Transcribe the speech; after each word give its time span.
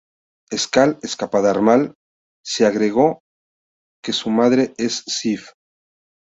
En 0.49 0.57
"Skáldskaparmál" 0.57 1.93
se 2.43 2.65
agregó 2.65 3.19
que 4.03 4.13
su 4.13 4.31
madre 4.31 4.73
es 4.79 5.03
Sif. 5.05 5.51